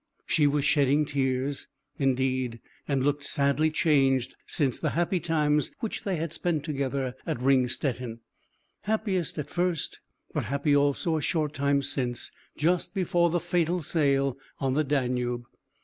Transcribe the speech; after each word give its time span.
She 0.25 0.47
was 0.47 0.65
shedding 0.65 1.05
tears, 1.05 1.67
indeed, 1.99 2.59
and 2.87 3.03
looked 3.05 3.23
sadly 3.23 3.69
changed 3.69 4.35
since 4.47 4.79
the 4.79 4.89
happy 4.97 5.19
times 5.19 5.69
which 5.79 6.03
they 6.05 6.15
had 6.15 6.33
spent 6.33 6.63
together 6.63 7.13
at 7.27 7.39
Ringstetten; 7.39 8.19
happiest 8.85 9.37
at 9.37 9.51
first, 9.51 9.99
but 10.33 10.45
happy 10.45 10.75
also 10.75 11.17
a 11.17 11.21
short 11.21 11.53
time 11.53 11.83
since, 11.83 12.31
just 12.57 12.95
before 12.95 13.29
the 13.29 13.39
fatal 13.39 13.83
sail 13.83 14.39
on 14.57 14.73
the 14.73 14.83
Danube. 14.83 15.43